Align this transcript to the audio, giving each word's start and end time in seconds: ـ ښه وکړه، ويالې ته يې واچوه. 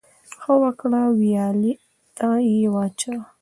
ـ 0.19 0.39
ښه 0.39 0.53
وکړه، 0.63 1.01
ويالې 1.19 1.73
ته 2.17 2.29
يې 2.49 2.65
واچوه. 2.75 3.19